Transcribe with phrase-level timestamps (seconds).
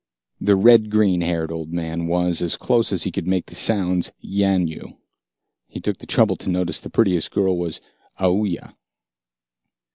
[0.39, 4.11] The red green haired old man was, as close as he could make the sounds,
[4.19, 4.97] Yanyoo.
[5.67, 7.81] He took the trouble to notice that the prettiest girl was
[8.19, 8.73] Aoooya.